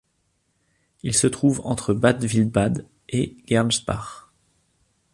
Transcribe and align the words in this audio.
Il 1.03 1.13
se 1.13 1.27
trouve 1.27 1.61
entre 1.63 1.93
Bad 1.93 2.23
Wildbad 2.23 2.87
et 3.09 3.37
Gernsbach. 3.47 4.31